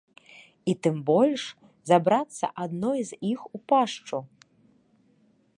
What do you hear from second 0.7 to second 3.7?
І тым больш забрацца адной з іх у